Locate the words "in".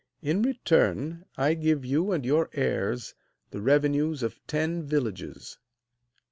0.23-0.41